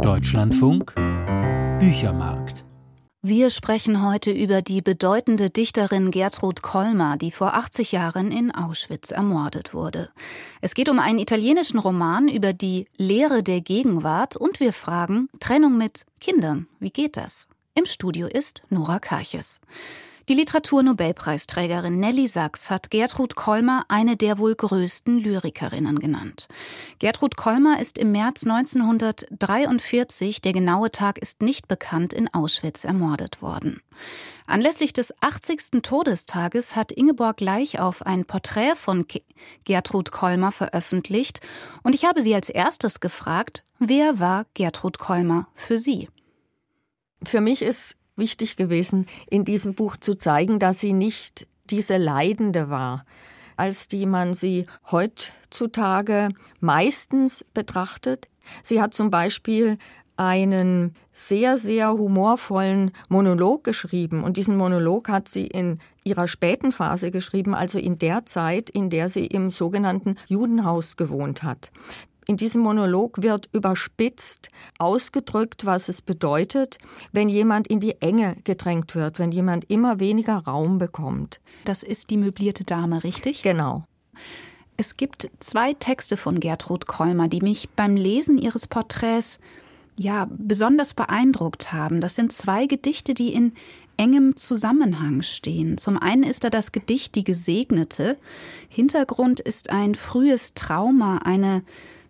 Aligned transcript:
Deutschlandfunk 0.00 0.94
Büchermarkt 1.78 2.64
wir 3.24 3.50
sprechen 3.50 4.04
heute 4.04 4.32
über 4.32 4.62
die 4.62 4.82
bedeutende 4.82 5.48
Dichterin 5.48 6.10
Gertrud 6.10 6.60
Kolmar, 6.60 7.16
die 7.16 7.30
vor 7.30 7.54
80 7.54 7.92
Jahren 7.92 8.32
in 8.32 8.50
Auschwitz 8.50 9.12
ermordet 9.12 9.74
wurde. 9.74 10.10
Es 10.60 10.74
geht 10.74 10.88
um 10.88 10.98
einen 10.98 11.20
italienischen 11.20 11.78
Roman 11.78 12.26
über 12.26 12.52
die 12.52 12.88
Lehre 12.96 13.44
der 13.44 13.60
Gegenwart 13.60 14.34
und 14.34 14.58
wir 14.58 14.72
fragen 14.72 15.28
Trennung 15.38 15.78
mit 15.78 16.04
Kindern. 16.20 16.66
Wie 16.80 16.90
geht 16.90 17.16
das? 17.16 17.46
Im 17.74 17.84
Studio 17.84 18.26
ist 18.26 18.64
Nora 18.70 18.98
Karches. 18.98 19.60
Die 20.28 20.34
Literaturnobelpreisträgerin 20.34 21.98
Nelly 21.98 22.28
Sachs 22.28 22.70
hat 22.70 22.92
Gertrud 22.92 23.34
Kolmar 23.34 23.86
eine 23.88 24.16
der 24.16 24.38
wohl 24.38 24.54
größten 24.54 25.18
Lyrikerinnen 25.18 25.98
genannt. 25.98 26.46
Gertrud 27.00 27.36
Kolmar 27.36 27.80
ist 27.80 27.98
im 27.98 28.12
März 28.12 28.44
1943, 28.44 30.40
der 30.40 30.52
genaue 30.52 30.92
Tag 30.92 31.18
ist 31.18 31.42
nicht 31.42 31.66
bekannt, 31.66 32.12
in 32.12 32.32
Auschwitz 32.32 32.84
ermordet 32.84 33.42
worden. 33.42 33.80
Anlässlich 34.46 34.92
des 34.92 35.12
80. 35.20 35.82
Todestages 35.82 36.76
hat 36.76 36.92
Ingeborg 36.92 37.38
Gleichauf 37.38 38.06
ein 38.06 38.24
Porträt 38.24 38.76
von 38.76 39.06
Gertrud 39.64 40.12
Kolmar 40.12 40.52
veröffentlicht 40.52 41.40
und 41.82 41.96
ich 41.96 42.04
habe 42.04 42.22
sie 42.22 42.34
als 42.34 42.48
erstes 42.48 43.00
gefragt, 43.00 43.64
wer 43.80 44.20
war 44.20 44.46
Gertrud 44.54 44.98
Kolmar 44.98 45.48
für 45.54 45.78
sie? 45.78 46.08
Für 47.24 47.40
mich 47.40 47.62
ist 47.62 47.96
wichtig 48.16 48.56
gewesen, 48.56 49.06
in 49.30 49.44
diesem 49.44 49.74
Buch 49.74 49.96
zu 49.96 50.16
zeigen, 50.16 50.58
dass 50.58 50.80
sie 50.80 50.92
nicht 50.92 51.46
diese 51.64 51.96
Leidende 51.96 52.68
war, 52.70 53.04
als 53.56 53.88
die 53.88 54.06
man 54.06 54.34
sie 54.34 54.66
heutzutage 54.90 56.30
meistens 56.60 57.44
betrachtet. 57.54 58.28
Sie 58.62 58.82
hat 58.82 58.92
zum 58.94 59.10
Beispiel 59.10 59.78
einen 60.16 60.94
sehr, 61.10 61.56
sehr 61.56 61.92
humorvollen 61.92 62.92
Monolog 63.08 63.64
geschrieben. 63.64 64.22
Und 64.22 64.36
diesen 64.36 64.56
Monolog 64.56 65.08
hat 65.08 65.28
sie 65.28 65.46
in 65.46 65.78
ihrer 66.04 66.28
späten 66.28 66.70
Phase 66.70 67.10
geschrieben, 67.10 67.54
also 67.54 67.78
in 67.78 67.98
der 67.98 68.26
Zeit, 68.26 68.68
in 68.70 68.90
der 68.90 69.08
sie 69.08 69.26
im 69.26 69.50
sogenannten 69.50 70.16
Judenhaus 70.28 70.96
gewohnt 70.96 71.42
hat. 71.42 71.70
In 72.26 72.36
diesem 72.36 72.62
Monolog 72.62 73.22
wird 73.22 73.48
überspitzt 73.52 74.48
ausgedrückt, 74.78 75.66
was 75.66 75.88
es 75.88 76.02
bedeutet, 76.02 76.78
wenn 77.10 77.28
jemand 77.28 77.66
in 77.66 77.80
die 77.80 78.00
Enge 78.00 78.36
gedrängt 78.44 78.94
wird, 78.94 79.18
wenn 79.18 79.32
jemand 79.32 79.68
immer 79.70 79.98
weniger 79.98 80.36
Raum 80.36 80.78
bekommt. 80.78 81.40
Das 81.64 81.82
ist 81.82 82.10
die 82.10 82.16
möblierte 82.16 82.64
Dame, 82.64 83.02
richtig? 83.02 83.42
Genau. 83.42 83.84
Es 84.76 84.96
gibt 84.96 85.30
zwei 85.40 85.74
Texte 85.74 86.16
von 86.16 86.40
Gertrud 86.40 86.86
Kräumer, 86.86 87.28
die 87.28 87.40
mich 87.40 87.68
beim 87.70 87.96
Lesen 87.96 88.38
ihres 88.38 88.66
Porträts 88.66 89.38
ja 89.98 90.26
besonders 90.30 90.94
beeindruckt 90.94 91.72
haben. 91.72 92.00
Das 92.00 92.14
sind 92.14 92.32
zwei 92.32 92.66
Gedichte, 92.66 93.14
die 93.14 93.34
in 93.34 93.52
engem 93.96 94.36
Zusammenhang 94.36 95.22
stehen. 95.22 95.76
Zum 95.76 95.98
einen 95.98 96.22
ist 96.22 96.44
da 96.44 96.50
das 96.50 96.72
Gedicht 96.72 97.14
Die 97.14 97.24
Gesegnete. 97.24 98.16
Hintergrund 98.68 99.40
ist 99.40 99.70
ein 99.70 99.94
frühes 99.94 100.54
Trauma, 100.54 101.18
eine 101.18 101.62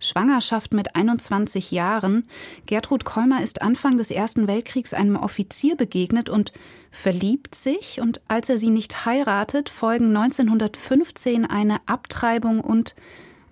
Schwangerschaft 0.03 0.75
mit 0.75 0.95
21 0.97 1.71
Jahren. 1.71 2.29
Gertrud 2.67 3.05
Kolmer 3.05 3.43
ist 3.43 3.63
Anfang 3.63 3.97
des 3.97 4.11
Ersten 4.11 4.47
Weltkriegs 4.47 4.95
einem 4.95 5.17
Offizier 5.17 5.77
begegnet 5.77 6.29
und 6.29 6.53
verliebt 6.91 7.55
sich. 7.55 8.01
Und 8.01 8.21
als 8.29 8.49
er 8.49 8.59
sie 8.59 8.71
nicht 8.71 9.07
heiratet, 9.07 9.69
folgen 9.69 10.17
1915 10.17 11.47
eine 11.47 11.81
Abtreibung 11.87 12.61
und 12.61 12.95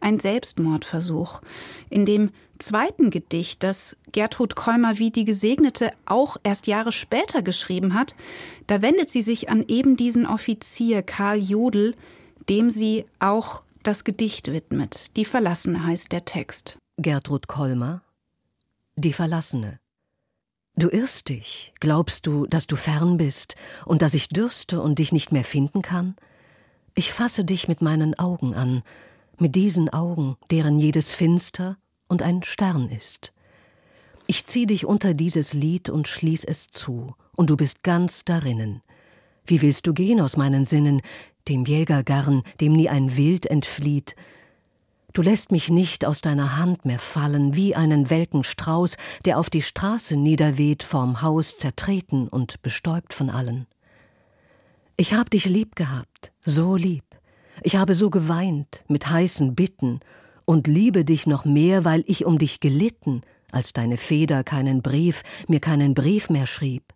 ein 0.01 0.19
Selbstmordversuch. 0.19 1.41
In 1.91 2.07
dem 2.07 2.31
zweiten 2.59 3.11
Gedicht, 3.11 3.63
das 3.63 3.97
Gertrud 4.13 4.55
Kolmer 4.55 4.99
wie 4.99 5.11
die 5.11 5.25
Gesegnete 5.25 5.93
auch 6.05 6.37
erst 6.43 6.67
Jahre 6.67 6.93
später 6.93 7.43
geschrieben 7.43 7.95
hat, 7.95 8.15
da 8.67 8.83
wendet 8.83 9.11
sie 9.11 9.23
sich 9.23 9.49
an 9.49 9.65
eben 9.67 9.97
diesen 9.97 10.27
Offizier 10.27 11.03
Karl 11.03 11.39
Jodl, 11.39 11.95
dem 12.49 12.71
sie 12.71 13.05
auch 13.19 13.63
das 13.91 14.05
Gedicht 14.05 14.53
widmet. 14.53 15.17
Die 15.17 15.25
Verlassene 15.25 15.85
heißt 15.85 16.13
der 16.13 16.25
Text. 16.25 16.79
Gertrud 16.99 17.49
Kolmer 17.49 18.03
Die 18.95 19.13
Verlassene. 19.13 19.81
Du 20.77 20.89
irrst 20.89 21.29
dich. 21.29 21.75
Glaubst 21.81 22.29
du, 22.29 22.47
dass 22.47 22.69
du 22.69 22.77
fern 22.77 23.17
bist 23.17 23.57
und 23.85 24.01
dass 24.01 24.15
ich 24.15 24.29
dürste 24.29 24.81
und 24.81 25.01
dich 25.01 25.11
nicht 25.11 25.33
mehr 25.33 25.43
finden 25.43 25.83
kann? 25.83 26.15
Ich 26.95 27.13
fasse 27.13 27.45
dich 27.45 27.67
mit 27.67 27.83
meinen 27.83 28.17
Augen 28.17 28.55
an, 28.55 28.85
mit 29.39 29.57
diesen 29.57 29.89
Augen, 29.89 30.37
deren 30.53 30.79
jedes 30.79 31.13
finster 31.13 31.77
und 32.07 32.23
ein 32.23 32.45
Stern 32.45 32.91
ist. 32.91 33.33
Ich 34.29 34.47
zieh 34.47 34.67
dich 34.67 34.87
unter 34.87 35.15
dieses 35.15 35.53
Lied 35.53 35.91
und 35.91 36.07
schließ 36.07 36.45
es 36.45 36.69
zu, 36.69 37.17
und 37.35 37.51
du 37.51 37.57
bist 37.57 37.83
ganz 37.83 38.25
darinnen. 38.25 38.83
Wie 39.47 39.63
willst 39.63 39.89
du 39.89 39.95
gehen 39.95 40.21
aus 40.21 40.37
meinen 40.37 40.65
Sinnen, 40.65 41.03
dem 41.49 41.65
Jäger 41.65 42.03
gern, 42.03 42.43
dem 42.61 42.73
nie 42.73 42.89
ein 42.89 43.17
Wild 43.17 43.47
entflieht. 43.47 44.17
Du 45.13 45.23
lässt 45.23 45.51
mich 45.51 45.71
nicht 45.71 46.05
aus 46.05 46.21
deiner 46.21 46.57
Hand 46.59 46.85
mehr 46.85 47.01
fallen, 47.01 47.57
wie 47.57 47.75
einen 47.75 48.11
welken 48.11 48.45
Strauß, 48.45 48.97
der 49.25 49.39
auf 49.39 49.51
die 49.51 49.63
Straße 49.63 50.17
niederweht, 50.17 50.83
vorm 50.83 51.23
Haus 51.23 51.59
zertreten 51.59 52.29
und 52.29 52.63
bestäubt 52.63 53.13
von 53.13 53.29
allen. 53.29 53.67
Ich 54.97 55.15
hab 55.15 55.31
dich 55.31 55.47
lieb 55.47 55.75
gehabt, 55.75 56.33
so 56.45 56.77
lieb. 56.77 57.05
Ich 57.63 57.77
habe 57.77 57.95
so 57.95 58.11
geweint, 58.11 58.85
mit 58.89 59.09
heißen 59.09 59.55
Bitten, 59.55 60.01
und 60.45 60.67
liebe 60.67 61.05
dich 61.05 61.27
noch 61.27 61.45
mehr, 61.45 61.85
weil 61.85 62.03
ich 62.07 62.25
um 62.25 62.39
dich 62.39 62.59
gelitten, 62.61 63.23
als 63.53 63.73
deine 63.73 63.97
Feder 63.97 64.43
keinen 64.43 64.83
Brief, 64.83 65.23
mir 65.49 65.61
keinen 65.61 65.95
Brief 65.95 66.29
mehr 66.29 66.47
schrieb. 66.47 66.93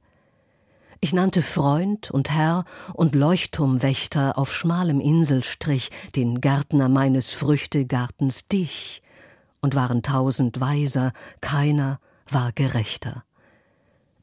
Ich 1.04 1.12
nannte 1.12 1.42
Freund 1.42 2.10
und 2.10 2.30
Herr 2.30 2.64
und 2.94 3.14
Leuchtturmwächter 3.14 4.38
auf 4.38 4.54
schmalem 4.54 5.00
Inselstrich 5.00 5.90
den 6.16 6.40
Gärtner 6.40 6.88
meines 6.88 7.30
Früchtegartens 7.30 8.48
dich, 8.48 9.02
und 9.60 9.74
waren 9.74 10.02
tausend 10.02 10.60
weiser, 10.60 11.12
keiner 11.42 12.00
war 12.26 12.52
gerechter. 12.52 13.22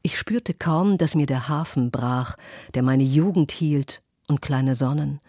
Ich 0.02 0.18
spürte 0.18 0.54
kaum, 0.54 0.98
dass 0.98 1.14
mir 1.14 1.26
der 1.26 1.48
Hafen 1.48 1.92
brach, 1.92 2.34
der 2.74 2.82
meine 2.82 3.04
Jugend 3.04 3.52
hielt, 3.52 4.02
und 4.26 4.42
kleine 4.42 4.74
Sonnen, 4.74 5.20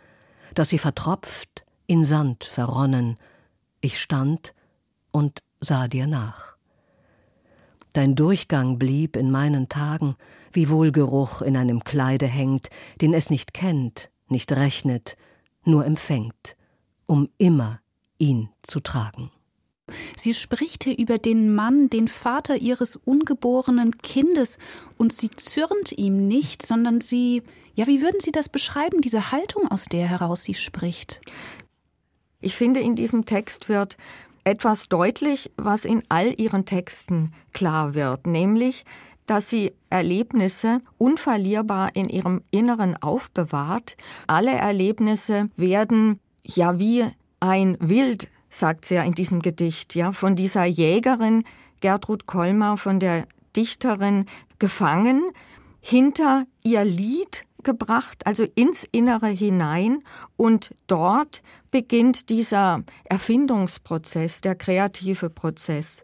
dass 0.56 0.70
sie 0.70 0.80
vertropft, 0.80 1.66
in 1.86 2.04
Sand 2.04 2.46
verronnen. 2.46 3.18
Ich 3.80 4.02
stand 4.02 4.56
und 5.12 5.44
sah 5.60 5.88
dir 5.88 6.08
nach. 6.08 6.56
Dein 7.94 8.16
Durchgang 8.16 8.80
blieb 8.80 9.16
in 9.16 9.30
meinen 9.30 9.70
Tagen, 9.70 10.16
wie 10.56 10.70
Wohlgeruch 10.70 11.42
in 11.42 11.58
einem 11.58 11.84
Kleide 11.84 12.28
hängt, 12.28 12.70
den 13.02 13.14
es 13.14 13.30
nicht 13.30 13.54
kennt, 13.54 14.10
nicht 14.28 14.52
rechnet, 14.52 15.18
nur 15.66 15.86
empfängt, 15.86 16.56
um 17.06 17.30
immer 17.38 17.80
ihn 18.18 18.50
zu 18.62 18.80
tragen. 18.80 19.32
Sie 20.16 20.34
spricht 20.34 20.86
hier 20.86 20.98
über 20.98 21.18
den 21.18 21.54
Mann, 21.54 21.90
den 21.90 22.08
Vater 22.08 22.56
ihres 22.56 22.96
ungeborenen 22.96 23.98
Kindes, 23.98 24.58
und 24.98 25.12
sie 25.12 25.30
zürnt 25.30 25.92
ihm 25.92 26.28
nicht, 26.28 26.66
sondern 26.66 27.02
sie, 27.02 27.44
ja, 27.76 27.88
wie 27.88 28.02
würden 28.02 28.22
Sie 28.22 28.32
das 28.32 28.50
beschreiben, 28.50 29.02
diese 29.02 29.32
Haltung, 29.32 29.68
aus 29.70 29.86
der 29.86 30.08
heraus 30.08 30.44
sie 30.44 30.54
spricht? 30.54 31.22
Ich 32.40 32.56
finde, 32.56 32.80
in 32.80 32.96
diesem 32.96 33.26
Text 33.26 33.68
wird 33.70 33.98
etwas 34.44 34.90
deutlich, 34.90 35.52
was 35.58 35.86
in 35.86 36.04
all 36.10 36.40
ihren 36.40 36.66
Texten 36.66 37.34
klar 37.54 37.94
wird, 37.94 38.28
nämlich, 38.28 38.84
dass 39.26 39.50
sie 39.50 39.74
Erlebnisse 39.90 40.82
unverlierbar 40.98 41.96
in 41.96 42.10
ihrem 42.10 42.42
Inneren 42.52 42.96
aufbewahrt. 43.02 43.96
Alle 44.28 44.52
Erlebnisse 44.52 45.50
werden 45.56 46.20
ja 46.44 46.80
wie 46.80 47.06
ein 47.40 47.78
Wild, 47.80 48.30
sagt 48.50 48.86
sie 48.86 48.96
ja 48.96 49.04
in 49.04 49.14
diesem 49.14 49.42
Gedicht, 49.42 49.96
ja, 49.96 50.12
von 50.12 50.36
dieser 50.36 50.66
Jägerin 50.66 51.44
Gertrud 51.80 52.28
Kolmar, 52.28 52.78
von 52.78 53.00
der 53.00 53.28
Dichterin 53.56 54.26
gefangen, 54.60 55.24
hinter 55.82 56.46
ihr 56.64 56.86
Lied 56.86 57.46
gebracht, 57.64 58.26
also 58.26 58.46
ins 58.56 58.88
Innere 58.92 59.28
hinein 59.28 60.04
und 60.38 60.74
dort 60.88 61.42
beginnt 61.72 62.30
dieser 62.30 62.84
Erfindungsprozess, 63.06 64.42
der 64.42 64.56
kreative 64.56 65.30
Prozess. 65.30 66.04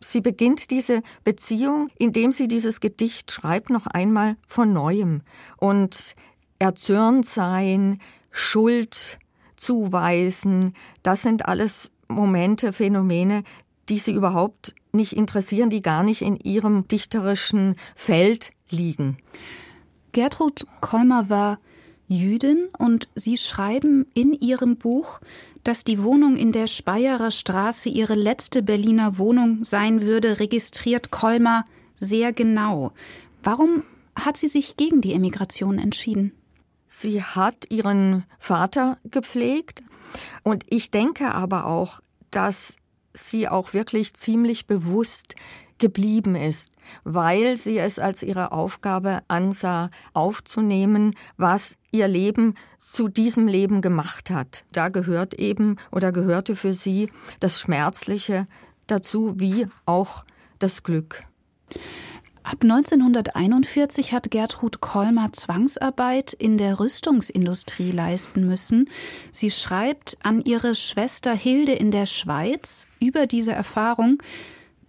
Sie 0.00 0.22
beginnt 0.22 0.70
diese 0.70 1.02
Beziehung, 1.24 1.90
indem 1.98 2.32
sie 2.32 2.48
dieses 2.48 2.80
Gedicht 2.80 3.30
schreibt, 3.30 3.68
noch 3.68 3.86
einmal 3.86 4.36
von 4.46 4.72
neuem. 4.72 5.20
Und 5.58 6.14
erzürnt 6.58 7.26
sein, 7.26 8.00
Schuld 8.30 9.18
zuweisen, 9.56 10.74
das 11.02 11.22
sind 11.22 11.46
alles 11.46 11.90
Momente, 12.08 12.72
Phänomene, 12.72 13.44
die 13.88 13.98
sie 13.98 14.12
überhaupt 14.12 14.74
nicht 14.92 15.12
interessieren, 15.12 15.68
die 15.70 15.82
gar 15.82 16.02
nicht 16.02 16.22
in 16.22 16.36
ihrem 16.36 16.88
dichterischen 16.88 17.74
Feld 17.94 18.52
liegen. 18.70 19.18
Gertrud 20.12 20.66
Kolmer 20.80 21.28
war 21.28 21.58
Jüdin 22.10 22.68
und 22.76 23.08
Sie 23.14 23.36
schreiben 23.36 24.04
in 24.14 24.32
Ihrem 24.32 24.76
Buch, 24.76 25.20
dass 25.62 25.84
die 25.84 26.02
Wohnung 26.02 26.36
in 26.36 26.50
der 26.50 26.66
Speyerer 26.66 27.30
Straße 27.30 27.88
Ihre 27.88 28.16
letzte 28.16 28.64
Berliner 28.64 29.16
Wohnung 29.16 29.62
sein 29.62 30.02
würde, 30.02 30.40
registriert 30.40 31.12
Kolmer 31.12 31.64
sehr 31.94 32.32
genau. 32.32 32.92
Warum 33.44 33.84
hat 34.16 34.36
sie 34.36 34.48
sich 34.48 34.76
gegen 34.76 35.00
die 35.00 35.12
Emigration 35.12 35.78
entschieden? 35.78 36.32
Sie 36.84 37.22
hat 37.22 37.70
ihren 37.70 38.24
Vater 38.40 38.98
gepflegt 39.04 39.84
und 40.42 40.64
ich 40.68 40.90
denke 40.90 41.32
aber 41.32 41.66
auch, 41.66 42.00
dass 42.32 42.74
sie 43.14 43.48
auch 43.48 43.72
wirklich 43.72 44.14
ziemlich 44.14 44.66
bewusst 44.66 45.36
geblieben 45.80 46.36
ist, 46.36 46.72
weil 47.02 47.56
sie 47.56 47.78
es 47.78 47.98
als 47.98 48.22
ihre 48.22 48.52
Aufgabe 48.52 49.22
ansah, 49.26 49.90
aufzunehmen, 50.12 51.16
was 51.36 51.76
ihr 51.90 52.06
Leben 52.06 52.54
zu 52.78 53.08
diesem 53.08 53.48
Leben 53.48 53.80
gemacht 53.80 54.30
hat. 54.30 54.64
Da 54.70 54.88
gehört 54.88 55.34
eben 55.34 55.76
oder 55.90 56.12
gehörte 56.12 56.54
für 56.54 56.74
sie 56.74 57.10
das 57.40 57.58
Schmerzliche 57.58 58.46
dazu, 58.86 59.40
wie 59.40 59.66
auch 59.86 60.24
das 60.60 60.84
Glück. 60.84 61.24
Ab 62.42 62.62
1941 62.62 64.14
hat 64.14 64.30
Gertrud 64.30 64.80
Kolmer 64.80 65.30
Zwangsarbeit 65.32 66.32
in 66.32 66.56
der 66.56 66.80
Rüstungsindustrie 66.80 67.90
leisten 67.92 68.46
müssen. 68.46 68.88
Sie 69.30 69.50
schreibt 69.50 70.16
an 70.22 70.40
ihre 70.42 70.74
Schwester 70.74 71.34
Hilde 71.34 71.72
in 71.72 71.90
der 71.90 72.06
Schweiz 72.06 72.88
über 72.98 73.26
diese 73.26 73.52
Erfahrung. 73.52 74.18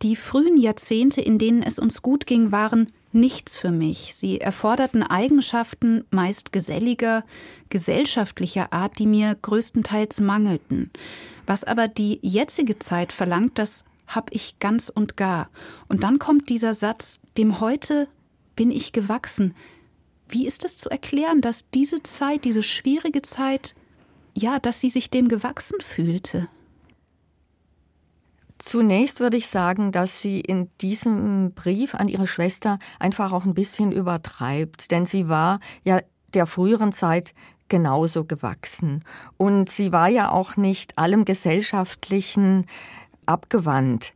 Die 0.01 0.15
frühen 0.15 0.57
Jahrzehnte, 0.57 1.21
in 1.21 1.38
denen 1.38 1.62
es 1.62 1.77
uns 1.77 2.01
gut 2.01 2.25
ging, 2.25 2.51
waren 2.51 2.88
nichts 3.12 3.56
für 3.56 3.71
mich. 3.71 4.15
Sie 4.15 4.42
erforderten 4.42 5.03
Eigenschaften 5.03 6.06
meist 6.09 6.51
geselliger, 6.51 7.24
gesellschaftlicher 7.69 8.74
Art, 8.74 8.98
die 8.98 9.06
mir 9.06 9.36
größtenteils 9.39 10.21
mangelten. 10.21 10.89
Was 11.45 11.63
aber 11.63 11.88
die 11.88 12.19
jetzige 12.24 12.80
Zeit 12.80 13.13
verlangt, 13.13 13.59
das 13.59 13.86
hab 14.07 14.33
ich 14.33 14.57
ganz 14.59 14.89
und 14.89 15.18
gar. 15.18 15.50
Und 15.88 16.04
dann 16.04 16.18
kommt 16.18 16.50
dieser 16.50 16.74
Satz, 16.74 17.19
dem 17.38 17.59
heute 17.59 18.07
bin 18.56 18.71
ich 18.71 18.94
gewachsen. 18.94 19.54
Wie 20.27 20.47
ist 20.47 20.65
es 20.65 20.77
zu 20.77 20.89
erklären, 20.89 21.42
dass 21.42 21.69
diese 21.69 22.01
Zeit, 22.01 22.45
diese 22.45 22.63
schwierige 22.63 23.21
Zeit, 23.21 23.75
ja, 24.33 24.59
dass 24.59 24.81
sie 24.81 24.89
sich 24.89 25.09
dem 25.09 25.27
gewachsen 25.27 25.80
fühlte? 25.81 26.47
Zunächst 28.62 29.19
würde 29.19 29.38
ich 29.38 29.48
sagen, 29.48 29.92
dass 29.92 30.22
sie 30.22 30.40
in 30.40 30.69
diesem 30.81 31.52
Brief 31.56 31.96
an 31.96 32.08
ihre 32.08 32.28
Schwester 32.28 32.78
einfach 33.00 33.31
auch 33.31 33.44
ein 33.44 33.56
bisschen 33.56 33.92
übertreibt, 33.92 34.92
denn 34.92 35.08
sie 35.08 35.28
war 35.28 35.60
ja 35.84 36.02
der 36.36 36.46
früheren 36.46 36.92
Zeit 36.92 37.34
genauso 37.69 38.24
gewachsen. 38.24 39.04
Und 39.38 39.72
sie 39.72 39.92
war 39.92 40.10
ja 40.10 40.30
auch 40.30 40.58
nicht 40.58 41.00
allem 41.00 41.25
gesellschaftlichen 41.25 42.68
abgewandt. 43.25 44.13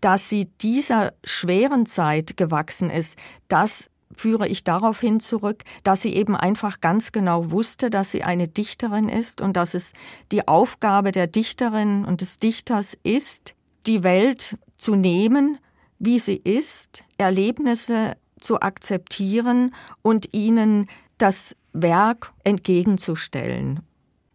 Dass 0.00 0.28
sie 0.28 0.46
dieser 0.60 1.12
schweren 1.22 1.86
Zeit 1.86 2.36
gewachsen 2.36 2.90
ist, 2.90 3.16
das 3.46 3.90
führe 4.12 4.48
ich 4.48 4.64
darauf 4.64 4.98
hin 4.98 5.20
zurück, 5.20 5.62
dass 5.84 6.02
sie 6.02 6.14
eben 6.14 6.34
einfach 6.34 6.80
ganz 6.80 7.12
genau 7.12 7.52
wusste, 7.52 7.90
dass 7.90 8.10
sie 8.10 8.24
eine 8.24 8.48
Dichterin 8.48 9.08
ist 9.08 9.40
und 9.40 9.56
dass 9.56 9.74
es 9.74 9.92
die 10.32 10.48
Aufgabe 10.48 11.12
der 11.12 11.28
Dichterin 11.28 12.04
und 12.04 12.22
des 12.22 12.38
Dichters 12.38 12.98
ist, 13.04 13.54
die 13.86 14.02
Welt 14.02 14.56
zu 14.76 14.94
nehmen, 14.94 15.58
wie 15.98 16.18
sie 16.18 16.36
ist, 16.36 17.04
Erlebnisse 17.18 18.16
zu 18.40 18.60
akzeptieren 18.60 19.74
und 20.02 20.34
ihnen 20.34 20.88
das 21.18 21.56
Werk 21.72 22.32
entgegenzustellen. 22.44 23.80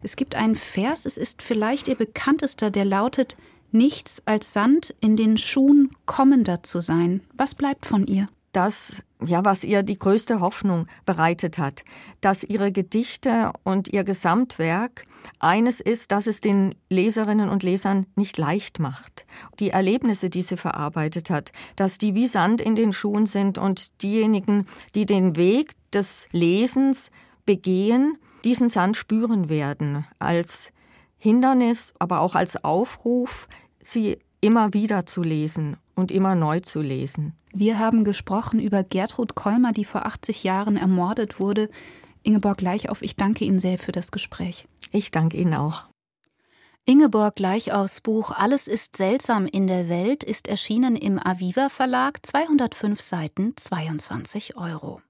Es 0.02 0.16
gibt 0.16 0.34
einen 0.34 0.56
Vers, 0.56 1.04
es 1.04 1.18
ist 1.18 1.42
vielleicht 1.42 1.88
ihr 1.88 1.94
bekanntester, 1.94 2.70
der 2.70 2.84
lautet 2.84 3.36
nichts 3.70 4.22
als 4.26 4.52
Sand 4.52 4.94
in 5.00 5.16
den 5.16 5.36
Schuhen 5.36 5.90
kommender 6.06 6.62
zu 6.62 6.80
sein. 6.80 7.20
Was 7.34 7.54
bleibt 7.54 7.86
von 7.86 8.06
ihr? 8.06 8.28
Das, 8.52 9.02
ja, 9.24 9.44
was 9.44 9.64
ihr 9.64 9.82
die 9.82 9.98
größte 9.98 10.40
Hoffnung 10.40 10.86
bereitet 11.04 11.58
hat, 11.58 11.84
dass 12.20 12.44
ihre 12.44 12.72
Gedichte 12.72 13.52
und 13.64 13.88
ihr 13.88 14.04
Gesamtwerk 14.04 15.04
eines 15.38 15.80
ist, 15.80 16.12
dass 16.12 16.26
es 16.26 16.40
den 16.40 16.74
Leserinnen 16.88 17.48
und 17.48 17.62
Lesern 17.62 18.06
nicht 18.16 18.38
leicht 18.38 18.78
macht. 18.78 19.26
Die 19.58 19.70
Erlebnisse, 19.70 20.30
die 20.30 20.42
sie 20.42 20.56
verarbeitet 20.56 21.30
hat, 21.30 21.52
dass 21.76 21.98
die 21.98 22.14
wie 22.14 22.26
Sand 22.26 22.60
in 22.60 22.74
den 22.74 22.92
Schuhen 22.92 23.26
sind 23.26 23.58
und 23.58 24.02
diejenigen, 24.02 24.66
die 24.94 25.06
den 25.06 25.36
Weg 25.36 25.72
des 25.92 26.28
Lesens 26.32 27.10
begehen, 27.44 28.16
diesen 28.44 28.68
Sand 28.68 28.96
spüren 28.96 29.48
werden 29.48 30.06
als 30.18 30.72
Hindernis, 31.18 31.92
aber 31.98 32.20
auch 32.20 32.34
als 32.34 32.64
Aufruf, 32.64 33.48
sie 33.82 34.18
immer 34.40 34.72
wieder 34.72 35.04
zu 35.04 35.22
lesen 35.22 35.76
und 35.94 36.10
immer 36.10 36.34
neu 36.34 36.60
zu 36.60 36.80
lesen. 36.80 37.34
Wir 37.52 37.78
haben 37.78 38.04
gesprochen 38.04 38.60
über 38.60 38.84
Gertrud 38.84 39.34
Kolmer, 39.34 39.72
die 39.72 39.84
vor 39.84 40.06
80 40.06 40.44
Jahren 40.44 40.76
ermordet 40.76 41.40
wurde. 41.40 41.68
Ingeborg 42.22 42.58
Gleichauf, 42.58 43.02
ich 43.02 43.16
danke 43.16 43.44
Ihnen 43.44 43.58
sehr 43.58 43.78
für 43.78 43.92
das 43.92 44.12
Gespräch. 44.12 44.66
Ich 44.92 45.10
danke 45.10 45.36
Ihnen 45.36 45.54
auch. 45.54 45.84
Ingeborg 46.86 47.36
Gleichaufs 47.36 48.00
Buch 48.00 48.32
Alles 48.32 48.66
ist 48.66 48.96
seltsam 48.96 49.46
in 49.46 49.66
der 49.66 49.88
Welt 49.88 50.24
ist 50.24 50.48
erschienen 50.48 50.96
im 50.96 51.18
Aviva 51.18 51.68
Verlag, 51.68 52.24
205 52.24 53.00
Seiten, 53.00 53.56
22 53.56 54.56
Euro. 54.56 55.00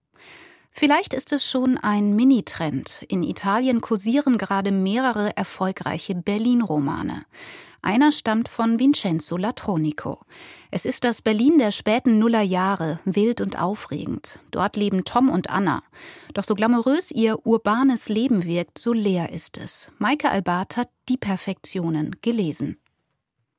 Vielleicht 0.71 1.15
ist 1.15 1.33
es 1.33 1.49
schon 1.49 1.79
ein 1.79 2.15
Mini-Trend. 2.15 3.05
In 3.09 3.23
Italien 3.23 3.81
kursieren 3.81 4.39
gerade 4.39 4.73
mehrere 4.73 5.37
erfolgreiche 5.37 6.15
Berlin-Romane. 6.15 7.25
Einer 7.83 8.13
stammt 8.13 8.49
von 8.49 8.79
Vincenzo 8.79 9.37
Latronico. 9.37 10.21
Es 10.71 10.85
ist 10.85 11.05
das 11.05 11.23
Berlin 11.23 11.59
der 11.59 11.71
späten 11.71 12.19
Nullerjahre, 12.19 13.01
wild 13.05 13.41
und 13.41 13.59
aufregend. 13.61 14.41
Dort 14.51 14.77
leben 14.77 15.05
Tom 15.05 15.31
und 15.31 15.51
Anna. 15.51 15.83
Doch 16.35 16.45
so 16.45 16.55
glamourös 16.55 17.11
ihr 17.11 17.47
urbanes 17.47 18.09
Leben 18.09 18.45
wirkt, 18.45 18.79
so 18.79 18.93
leer 18.93 19.33
ist 19.33 19.59
es. 19.59 19.91
Maike 19.99 20.31
Albart 20.31 20.77
hat 20.77 20.91
Die 21.09 21.17
Perfektionen 21.17 22.17
gelesen. 22.21 22.77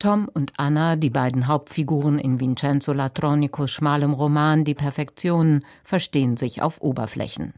Tom 0.01 0.27
und 0.33 0.53
Anna, 0.57 0.95
die 0.95 1.11
beiden 1.11 1.45
Hauptfiguren 1.45 2.17
in 2.17 2.39
Vincenzo 2.39 2.91
Latronicos 2.91 3.69
schmalem 3.69 4.13
Roman 4.13 4.63
Die 4.63 4.73
Perfektionen, 4.73 5.63
verstehen 5.83 6.37
sich 6.37 6.63
auf 6.63 6.81
Oberflächen. 6.81 7.53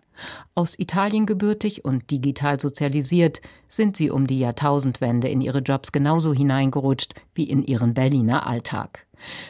Aus 0.53 0.77
Italien 0.77 1.25
gebürtig 1.25 1.85
und 1.85 2.11
digital 2.11 2.59
sozialisiert 2.59 3.39
sind 3.69 3.95
sie 3.95 4.11
um 4.11 4.27
die 4.27 4.39
Jahrtausendwende 4.39 5.29
in 5.29 5.39
ihre 5.39 5.59
Jobs 5.59 5.93
genauso 5.93 6.33
hineingerutscht 6.33 7.13
wie 7.33 7.45
in 7.45 7.63
ihren 7.63 7.93
Berliner 7.93 8.45
Alltag. 8.45 9.05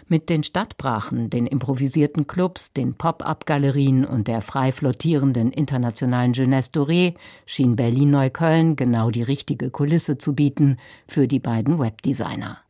Mit 0.08 0.30
den 0.30 0.44
Stadtbrachen, 0.44 1.32
den 1.32 1.48
improvisierten 1.48 2.28
Clubs, 2.28 2.74
den 2.74 2.94
Pop-up-Galerien 2.94 4.06
und 4.06 4.28
der 4.28 4.42
frei 4.42 4.72
flottierenden 4.72 5.52
internationalen 5.52 6.34
Jeunesse 6.34 6.70
Doré 6.70 7.16
schien 7.48 7.76
Berlin-Neukölln 7.76 8.76
genau 8.76 9.10
die 9.10 9.24
richtige 9.24 9.72
Kulisse 9.72 10.20
zu 10.20 10.36
bieten 10.36 10.78
für 11.08 11.28
die 11.28 11.40
beiden 11.40 11.80
Webdesigner. 11.80 12.63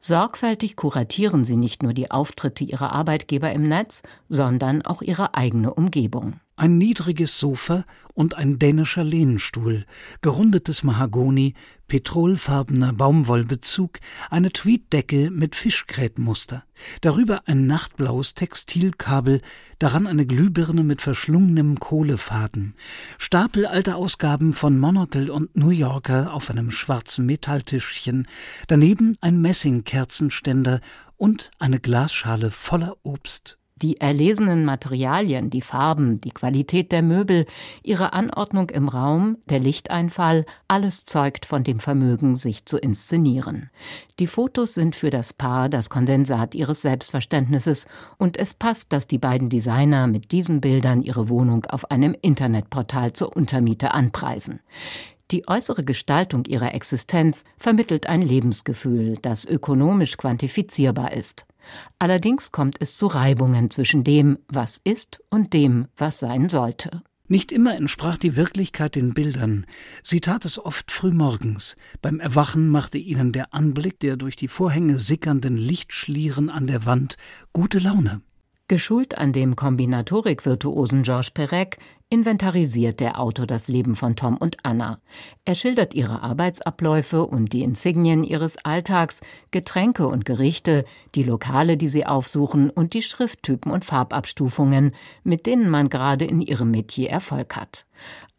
Sorgfältig 0.00 0.76
kuratieren 0.76 1.44
sie 1.44 1.56
nicht 1.56 1.82
nur 1.82 1.92
die 1.92 2.10
Auftritte 2.10 2.64
ihrer 2.64 2.92
Arbeitgeber 2.92 3.52
im 3.52 3.68
Netz, 3.68 4.02
sondern 4.28 4.82
auch 4.82 5.02
ihre 5.02 5.34
eigene 5.34 5.74
Umgebung 5.74 6.40
ein 6.58 6.76
niedriges 6.78 7.38
Sofa 7.38 7.84
und 8.14 8.34
ein 8.34 8.58
dänischer 8.58 9.04
Lehnstuhl, 9.04 9.86
gerundetes 10.20 10.82
Mahagoni, 10.82 11.54
petrolfarbener 11.86 12.92
Baumwollbezug, 12.92 13.98
eine 14.28 14.52
Tweeddecke 14.52 15.30
mit 15.30 15.56
Fischgrätmuster, 15.56 16.64
darüber 17.00 17.42
ein 17.46 17.66
nachtblaues 17.66 18.34
Textilkabel, 18.34 19.40
daran 19.78 20.06
eine 20.06 20.26
Glühbirne 20.26 20.82
mit 20.82 21.00
verschlungenem 21.00 21.78
Kohlefaden, 21.80 22.74
Stapel 23.18 23.64
alter 23.64 23.96
Ausgaben 23.96 24.52
von 24.52 24.78
Monocle 24.78 25.30
und 25.30 25.56
New 25.56 25.70
Yorker 25.70 26.32
auf 26.32 26.50
einem 26.50 26.70
schwarzen 26.70 27.24
Metalltischchen, 27.24 28.28
daneben 28.66 29.16
ein 29.20 29.40
Messingkerzenständer 29.40 30.80
und 31.16 31.50
eine 31.58 31.80
Glasschale 31.80 32.50
voller 32.50 32.96
Obst. 33.02 33.57
Die 33.80 34.00
erlesenen 34.00 34.64
Materialien, 34.64 35.50
die 35.50 35.60
Farben, 35.60 36.20
die 36.20 36.32
Qualität 36.32 36.90
der 36.90 37.02
Möbel, 37.02 37.46
ihre 37.84 38.12
Anordnung 38.12 38.70
im 38.70 38.88
Raum, 38.88 39.38
der 39.48 39.60
Lichteinfall, 39.60 40.46
alles 40.66 41.04
zeugt 41.04 41.46
von 41.46 41.62
dem 41.62 41.78
Vermögen, 41.78 42.34
sich 42.34 42.64
zu 42.64 42.76
inszenieren. 42.76 43.70
Die 44.18 44.26
Fotos 44.26 44.74
sind 44.74 44.96
für 44.96 45.10
das 45.10 45.32
Paar 45.32 45.68
das 45.68 45.90
Kondensat 45.90 46.56
ihres 46.56 46.82
Selbstverständnisses 46.82 47.86
und 48.16 48.36
es 48.36 48.52
passt, 48.52 48.92
dass 48.92 49.06
die 49.06 49.18
beiden 49.18 49.48
Designer 49.48 50.08
mit 50.08 50.32
diesen 50.32 50.60
Bildern 50.60 51.00
ihre 51.00 51.28
Wohnung 51.28 51.64
auf 51.66 51.88
einem 51.92 52.16
Internetportal 52.20 53.12
zur 53.12 53.36
Untermiete 53.36 53.94
anpreisen. 53.94 54.58
Die 55.30 55.46
äußere 55.46 55.84
Gestaltung 55.84 56.46
ihrer 56.46 56.74
Existenz 56.74 57.44
vermittelt 57.58 58.08
ein 58.08 58.22
Lebensgefühl, 58.22 59.14
das 59.22 59.44
ökonomisch 59.44 60.16
quantifizierbar 60.16 61.12
ist. 61.12 61.46
Allerdings 61.98 62.52
kommt 62.52 62.76
es 62.80 62.96
zu 62.96 63.06
Reibungen 63.06 63.70
zwischen 63.70 64.04
dem, 64.04 64.38
was 64.48 64.80
ist 64.82 65.20
und 65.30 65.52
dem, 65.52 65.88
was 65.96 66.18
sein 66.18 66.48
sollte. 66.48 67.02
Nicht 67.30 67.52
immer 67.52 67.76
entsprach 67.76 68.16
die 68.16 68.36
Wirklichkeit 68.36 68.94
den 68.94 69.12
Bildern. 69.12 69.66
Sie 70.02 70.20
tat 70.20 70.46
es 70.46 70.58
oft 70.58 70.90
frühmorgens. 70.90 71.76
Beim 72.00 72.20
Erwachen 72.20 72.70
machte 72.70 72.96
ihnen 72.96 73.32
der 73.32 73.52
Anblick 73.52 74.00
der 74.00 74.16
durch 74.16 74.34
die 74.34 74.48
Vorhänge 74.48 74.98
sickernden 74.98 75.58
Lichtschlieren 75.58 76.48
an 76.48 76.66
der 76.66 76.86
Wand 76.86 77.16
gute 77.52 77.80
Laune. 77.80 78.22
Geschult 78.68 79.16
an 79.16 79.32
dem 79.32 79.56
Kombinatorik-Virtuosen 79.56 81.02
Georges 81.02 81.30
Perec 81.30 81.78
inventarisiert 82.10 83.00
der 83.00 83.18
Autor 83.18 83.46
das 83.46 83.68
Leben 83.68 83.94
von 83.94 84.14
Tom 84.14 84.36
und 84.36 84.58
Anna. 84.62 85.00
Er 85.46 85.54
schildert 85.54 85.94
ihre 85.94 86.22
Arbeitsabläufe 86.22 87.24
und 87.24 87.54
die 87.54 87.62
Insignien 87.62 88.24
ihres 88.24 88.62
Alltags, 88.66 89.20
Getränke 89.52 90.06
und 90.06 90.26
Gerichte, 90.26 90.84
die 91.14 91.22
Lokale, 91.22 91.78
die 91.78 91.88
sie 91.88 92.04
aufsuchen 92.04 92.68
und 92.68 92.92
die 92.92 93.00
Schrifttypen 93.00 93.72
und 93.72 93.86
Farbabstufungen, 93.86 94.94
mit 95.24 95.46
denen 95.46 95.70
man 95.70 95.88
gerade 95.88 96.26
in 96.26 96.42
ihrem 96.42 96.70
Metier 96.70 97.08
Erfolg 97.08 97.56
hat. 97.56 97.86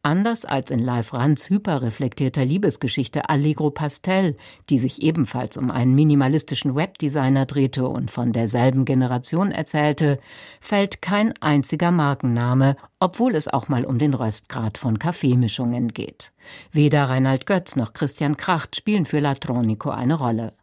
Anders 0.02 0.46
als 0.46 0.72
in 0.72 0.80
Live 0.80 1.14
Rands 1.14 1.50
hyperreflektierter 1.50 2.46
Liebesgeschichte 2.46 3.28
Allegro 3.28 3.70
Pastel, 3.70 4.38
die 4.70 4.80
sich 4.80 5.02
ebenfalls 5.02 5.58
um 5.58 5.70
einen 5.72 5.94
minimalistischen 5.94 6.74
Webdesigner 6.74 7.46
drehte 7.46 7.86
und 7.86 8.10
von 8.10 8.32
derselben 8.32 8.86
Generation 8.86 9.52
erzählte, 9.52 10.20
fällt 10.62 11.02
kein 11.02 11.34
einziger 11.42 11.92
Markenname, 11.92 12.78
obwohl 13.02 13.36
es 13.36 13.50
auch 13.50 13.68
mal 13.68 13.84
um 13.84 13.98
den 13.98 14.14
Röstgrad 14.14 14.78
von 14.78 15.00
Kaffeemischungen 15.00 15.90
geht. 15.90 16.32
Weder 16.72 17.10
Reinhard 17.10 17.46
Götz 17.46 17.76
noch 17.76 17.92
Christian 17.92 18.38
Kracht 18.38 18.78
spielen 18.78 19.06
für 19.06 19.20
Latronico 19.20 19.90
eine 19.90 20.16
Rolle. 20.16 20.54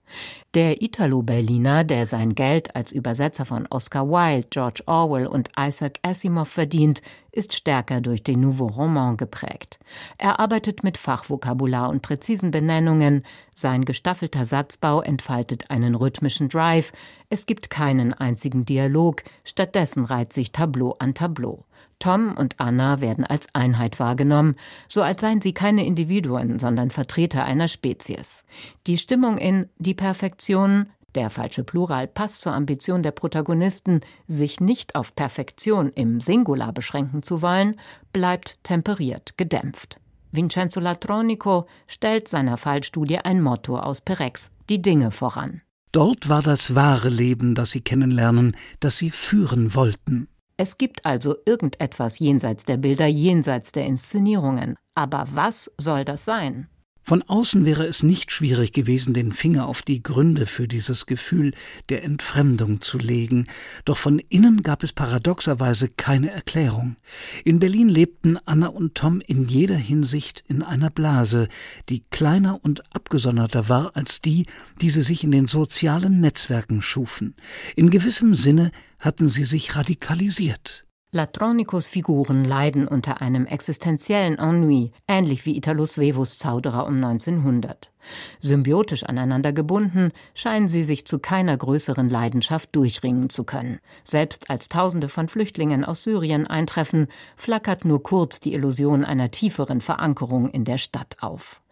Der 0.54 0.80
Italo-Berliner, 0.82 1.84
der 1.84 2.06
sein 2.06 2.34
Geld 2.34 2.74
als 2.74 2.92
Übersetzer 2.92 3.44
von 3.44 3.66
Oscar 3.68 4.08
Wilde, 4.08 4.46
George 4.50 4.82
Orwell 4.86 5.26
und 5.26 5.50
Isaac 5.58 5.98
Asimov 6.02 6.48
verdient, 6.48 7.02
ist 7.32 7.52
stärker 7.52 8.00
durch 8.00 8.22
den 8.22 8.40
Nouveau 8.40 8.66
Roman 8.66 9.16
geprägt. 9.18 9.78
Er 10.16 10.40
arbeitet 10.40 10.82
mit 10.82 10.96
Fachvokabular 10.96 11.90
und 11.90 12.00
präzisen 12.00 12.50
Benennungen, 12.50 13.24
sein 13.54 13.84
gestaffelter 13.84 14.46
Satzbau 14.46 15.02
entfaltet 15.02 15.70
einen 15.70 15.94
rhythmischen 15.94 16.48
Drive, 16.48 16.92
es 17.28 17.44
gibt 17.44 17.68
keinen 17.68 18.14
einzigen 18.14 18.64
Dialog, 18.64 19.22
stattdessen 19.44 20.04
reiht 20.04 20.32
sich 20.32 20.52
Tableau 20.52 20.94
an 20.98 21.12
Tableau. 21.12 21.64
Tom 21.98 22.36
und 22.36 22.60
Anna 22.60 23.00
werden 23.00 23.24
als 23.24 23.46
Einheit 23.54 23.98
wahrgenommen, 23.98 24.56
so 24.88 25.02
als 25.02 25.20
seien 25.20 25.40
sie 25.40 25.54
keine 25.54 25.86
Individuen, 25.86 26.58
sondern 26.58 26.90
Vertreter 26.90 27.44
einer 27.44 27.68
Spezies. 27.68 28.44
Die 28.86 28.98
Stimmung 28.98 29.38
in 29.38 29.68
Die 29.78 29.94
Perfektion, 29.94 30.86
der 31.14 31.30
falsche 31.30 31.64
Plural 31.64 32.06
passt 32.06 32.42
zur 32.42 32.52
Ambition 32.52 33.02
der 33.02 33.12
Protagonisten, 33.12 34.00
sich 34.28 34.60
nicht 34.60 34.94
auf 34.94 35.14
Perfektion 35.14 35.90
im 35.94 36.20
Singular 36.20 36.72
beschränken 36.72 37.22
zu 37.22 37.40
wollen, 37.40 37.76
bleibt 38.12 38.62
temperiert, 38.62 39.38
gedämpft. 39.38 39.98
Vincenzo 40.32 40.80
Latronico 40.80 41.66
stellt 41.86 42.28
seiner 42.28 42.58
Fallstudie 42.58 43.18
ein 43.18 43.40
Motto 43.40 43.78
aus 43.78 44.02
Perex, 44.02 44.50
die 44.68 44.82
Dinge 44.82 45.10
voran. 45.10 45.62
Dort 45.92 46.28
war 46.28 46.42
das 46.42 46.74
wahre 46.74 47.08
Leben, 47.08 47.54
das 47.54 47.70
sie 47.70 47.80
kennenlernen, 47.80 48.54
das 48.80 48.98
sie 48.98 49.10
führen 49.10 49.74
wollten. 49.74 50.28
Es 50.58 50.78
gibt 50.78 51.04
also 51.04 51.36
irgendetwas 51.44 52.18
jenseits 52.18 52.64
der 52.64 52.78
Bilder, 52.78 53.06
jenseits 53.06 53.72
der 53.72 53.84
Inszenierungen. 53.84 54.76
Aber 54.94 55.26
was 55.30 55.70
soll 55.76 56.06
das 56.06 56.24
sein? 56.24 56.68
Von 57.08 57.22
außen 57.22 57.64
wäre 57.64 57.86
es 57.86 58.02
nicht 58.02 58.32
schwierig 58.32 58.72
gewesen, 58.72 59.14
den 59.14 59.30
Finger 59.30 59.68
auf 59.68 59.82
die 59.82 60.02
Gründe 60.02 60.44
für 60.44 60.66
dieses 60.66 61.06
Gefühl 61.06 61.54
der 61.88 62.02
Entfremdung 62.02 62.80
zu 62.80 62.98
legen, 62.98 63.46
doch 63.84 63.96
von 63.96 64.18
innen 64.18 64.64
gab 64.64 64.82
es 64.82 64.92
paradoxerweise 64.92 65.88
keine 65.88 66.32
Erklärung. 66.32 66.96
In 67.44 67.60
Berlin 67.60 67.88
lebten 67.88 68.38
Anna 68.44 68.66
und 68.66 68.96
Tom 68.96 69.20
in 69.20 69.46
jeder 69.46 69.76
Hinsicht 69.76 70.42
in 70.48 70.64
einer 70.64 70.90
Blase, 70.90 71.46
die 71.90 72.02
kleiner 72.10 72.58
und 72.64 72.82
abgesonderter 72.92 73.68
war 73.68 73.94
als 73.94 74.20
die, 74.20 74.46
die 74.80 74.90
sie 74.90 75.02
sich 75.02 75.22
in 75.22 75.30
den 75.30 75.46
sozialen 75.46 76.20
Netzwerken 76.20 76.82
schufen. 76.82 77.36
In 77.76 77.90
gewissem 77.90 78.34
Sinne 78.34 78.72
hatten 78.98 79.28
sie 79.28 79.44
sich 79.44 79.76
radikalisiert. 79.76 80.85
Latronicos 81.12 81.86
Figuren 81.86 82.44
leiden 82.44 82.88
unter 82.88 83.20
einem 83.20 83.46
existenziellen 83.46 84.38
Ennui, 84.38 84.90
ähnlich 85.06 85.46
wie 85.46 85.56
Italo 85.56 85.86
Svevos 85.86 86.36
Zauderer 86.36 86.84
um 86.84 86.96
1900. 86.96 87.92
Symbiotisch 88.40 89.04
aneinander 89.04 89.52
gebunden, 89.52 90.10
scheinen 90.34 90.66
sie 90.66 90.82
sich 90.82 91.06
zu 91.06 91.20
keiner 91.20 91.56
größeren 91.56 92.10
Leidenschaft 92.10 92.74
durchringen 92.74 93.30
zu 93.30 93.44
können. 93.44 93.78
Selbst 94.02 94.50
als 94.50 94.68
Tausende 94.68 95.08
von 95.08 95.28
Flüchtlingen 95.28 95.84
aus 95.84 96.02
Syrien 96.02 96.48
eintreffen, 96.48 97.06
flackert 97.36 97.84
nur 97.84 98.02
kurz 98.02 98.40
die 98.40 98.54
Illusion 98.54 99.04
einer 99.04 99.30
tieferen 99.30 99.80
Verankerung 99.80 100.48
in 100.50 100.64
der 100.64 100.78
Stadt 100.78 101.16
auf. 101.20 101.62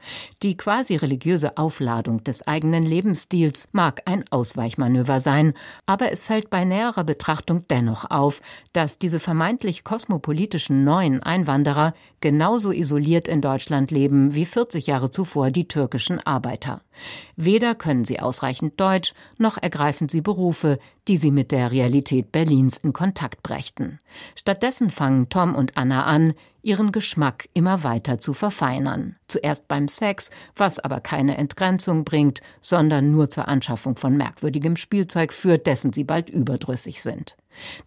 Die 0.42 0.56
quasi 0.56 0.96
religiöse 0.96 1.56
Aufladung 1.56 2.22
des 2.24 2.46
eigenen 2.46 2.84
Lebensstils 2.84 3.68
mag 3.72 4.02
ein 4.06 4.24
Ausweichmanöver 4.30 5.20
sein, 5.20 5.54
aber 5.86 6.12
es 6.12 6.24
fällt 6.24 6.50
bei 6.50 6.64
näherer 6.64 7.04
Betrachtung 7.04 7.64
dennoch 7.68 8.10
auf, 8.10 8.40
dass 8.72 8.98
diese 8.98 9.18
vermeintlich 9.18 9.84
kosmopolitischen 9.84 10.84
neuen 10.84 11.22
Einwanderer 11.22 11.94
genauso 12.20 12.72
isoliert 12.72 13.28
in 13.28 13.40
Deutschland 13.40 13.90
leben 13.90 14.34
wie 14.34 14.46
40 14.46 14.86
Jahre 14.86 15.10
zuvor 15.10 15.50
die 15.50 15.68
türkischen 15.68 16.20
Arbeiter. 16.20 16.82
Weder 17.36 17.74
können 17.74 18.04
sie 18.04 18.20
ausreichend 18.20 18.80
Deutsch, 18.80 19.14
noch 19.38 19.58
ergreifen 19.60 20.08
sie 20.08 20.20
Berufe, 20.20 20.78
die 21.08 21.16
sie 21.16 21.30
mit 21.30 21.52
der 21.52 21.72
Realität 21.72 22.32
Berlins 22.32 22.78
in 22.78 22.92
Kontakt 22.92 23.42
brächten. 23.42 24.00
Stattdessen 24.36 24.90
fangen 24.90 25.28
Tom 25.28 25.54
und 25.54 25.76
Anna 25.76 26.04
an, 26.04 26.34
ihren 26.64 26.92
Geschmack 26.92 27.48
immer 27.54 27.84
weiter 27.84 28.18
zu 28.18 28.32
verfeinern. 28.34 29.16
Zuerst 29.28 29.68
beim 29.68 29.88
Sex, 29.88 30.30
was 30.56 30.78
aber 30.78 31.00
keine 31.00 31.36
Entgrenzung 31.36 32.04
bringt, 32.04 32.40
sondern 32.60 33.10
nur 33.10 33.30
zur 33.30 33.48
Anschaffung 33.48 33.96
von 33.96 34.16
merkwürdigem 34.16 34.76
Spielzeug 34.76 35.32
führt, 35.32 35.66
dessen 35.66 35.92
sie 35.92 36.04
bald 36.04 36.30
überdrüssig 36.30 37.02
sind. 37.02 37.36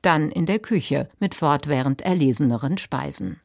Dann 0.01 0.31
in 0.31 0.45
der 0.45 0.59
Küche 0.59 1.09
mit 1.19 1.35
fortwährend 1.35 2.01
erleseneren 2.01 2.77
Speisen. 2.77 3.41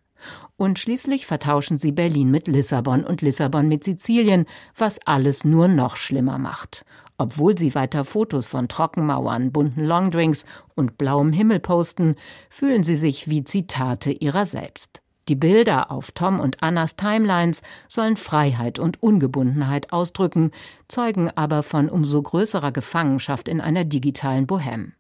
Und 0.57 0.79
schließlich 0.79 1.27
vertauschen 1.27 1.79
sie 1.79 1.93
Berlin 1.93 2.31
mit 2.31 2.47
Lissabon 2.47 3.05
und 3.05 3.23
Lissabon 3.23 3.69
mit 3.69 3.85
Sizilien, 3.85 4.47
was 4.77 5.01
alles 5.05 5.45
nur 5.45 5.67
noch 5.67 5.97
schlimmer 5.97 6.39
macht. 6.39 6.85
Obwohl 7.19 7.57
sie 7.57 7.75
weiter 7.75 8.05
Fotos 8.05 8.47
von 8.47 8.69
Trockenmauern, 8.69 9.53
bunten 9.53 9.85
Longdrinks 9.85 10.45
und 10.75 10.99
blauem 10.99 11.33
Himmel 11.33 11.61
posten, 11.61 12.17
fühlen 12.51 12.85
sie 12.85 12.97
sich 12.97 13.29
wie 13.29 13.45
Zitate 13.45 14.11
ihrer 14.13 14.45
selbst. 14.45 15.03
Die 15.29 15.37
Bilder 15.37 15.93
auf 15.93 16.11
Tom 16.11 16.41
und 16.41 16.65
Annas 16.65 16.97
Timelines 16.97 17.63
sollen 17.89 18.17
Freiheit 18.17 18.81
und 18.81 19.01
Ungebundenheit 19.03 19.93
ausdrücken, 19.93 20.51
zeugen 20.89 21.31
aber 21.31 21.63
von 21.63 21.89
umso 21.89 22.21
größerer 22.21 22.73
Gefangenschaft 22.73 23.49
in 23.49 23.61
einer 23.61 23.85
digitalen 23.85 24.49
Bohème. 24.49 24.93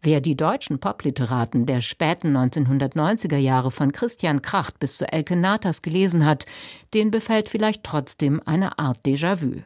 Wer 0.00 0.22
die 0.22 0.36
deutschen 0.36 0.78
Popliteraten 0.78 1.66
der 1.66 1.82
späten 1.82 2.34
1990er 2.34 3.36
Jahre 3.36 3.70
von 3.70 3.92
Christian 3.92 4.40
Kracht 4.40 4.78
bis 4.80 4.96
zu 4.96 5.12
Elke 5.12 5.36
Natas 5.36 5.82
gelesen 5.82 6.24
hat, 6.24 6.46
den 6.94 7.10
befällt 7.10 7.50
vielleicht 7.50 7.84
trotzdem 7.84 8.40
eine 8.46 8.78
Art 8.78 9.04
Déjà-vu. 9.04 9.62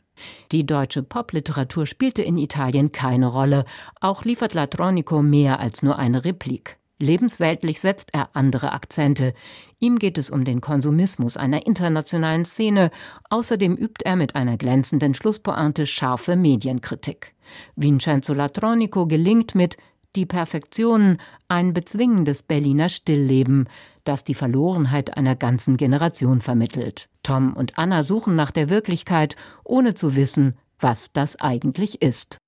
Die 0.50 0.66
deutsche 0.66 1.02
Popliteratur 1.02 1.87
spielte 1.87 2.23
in 2.23 2.38
Italien 2.38 2.90
keine 2.92 3.26
Rolle, 3.26 3.64
auch 4.00 4.25
liefert 4.25 4.54
Latronico 4.54 5.23
mehr 5.23 5.61
als 5.61 5.82
nur 5.82 5.99
eine 5.99 6.25
Replik. 6.25 6.78
Lebensweltlich 7.02 7.80
setzt 7.80 8.11
er 8.14 8.28
andere 8.32 8.71
Akzente. 8.71 9.35
Ihm 9.80 9.99
geht 9.99 10.18
es 10.18 10.30
um 10.30 10.44
den 10.44 10.61
Konsumismus 10.61 11.37
einer 11.37 11.66
internationalen 11.66 12.44
Szene. 12.44 12.92
Außerdem 13.28 13.75
übt 13.75 14.04
er 14.04 14.14
mit 14.14 14.37
einer 14.37 14.56
glänzenden 14.56 15.12
Schlusspointe 15.12 15.87
scharfe 15.87 16.37
Medienkritik. 16.37 17.35
Vincenzo 17.75 18.35
Latronico 18.35 19.09
gelingt 19.09 19.56
mit 19.56 19.78
Die 20.14 20.26
Perfektionen 20.26 21.18
ein 21.49 21.73
bezwingendes 21.75 22.44
Berliner 22.44 22.88
Stillleben, 22.88 23.68
das 24.04 24.23
die 24.23 24.35
Verlorenheit 24.35 25.16
einer 25.16 25.35
ganzen 25.35 25.76
Generation 25.76 26.40
vermittelt. 26.40 27.09
Tom 27.25 27.54
und 27.54 27.78
Anna 27.78 28.04
suchen 28.04 28.37
nach 28.37 28.52
der 28.52 28.71
Wirklichkeit, 28.71 29.35
ohne 29.64 29.94
zu 29.94 30.14
wissen, 30.14 30.54
was 30.78 31.12
das 31.12 31.35
eigentlich 31.40 32.00
ist. 32.00 32.41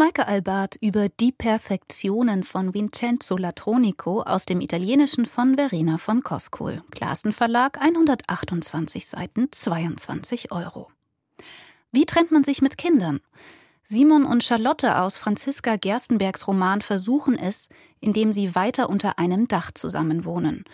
Maike 0.00 0.26
Albart 0.26 0.76
über 0.80 1.10
Die 1.10 1.30
Perfektionen 1.30 2.42
von 2.42 2.72
Vincenzo 2.72 3.36
Latronico 3.36 4.22
aus 4.22 4.46
dem 4.46 4.62
Italienischen 4.62 5.26
von 5.26 5.56
Verena 5.56 5.98
von 5.98 6.22
Koskol. 6.22 6.82
Klassenverlag 6.90 7.78
128 7.78 9.06
Seiten 9.06 9.48
22 9.52 10.52
Euro. 10.52 10.90
Wie 11.92 12.06
trennt 12.06 12.30
man 12.30 12.44
sich 12.44 12.62
mit 12.62 12.78
Kindern? 12.78 13.20
Simon 13.84 14.24
und 14.24 14.42
Charlotte 14.42 15.02
aus 15.02 15.18
Franziska 15.18 15.76
Gerstenbergs 15.76 16.48
Roman 16.48 16.80
versuchen 16.80 17.36
es, 17.36 17.68
indem 18.00 18.32
sie 18.32 18.54
weiter 18.54 18.88
unter 18.88 19.18
einem 19.18 19.48
Dach 19.48 19.70
zusammenwohnen 19.70 20.64